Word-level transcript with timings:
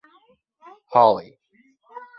Holly. 0.87 1.37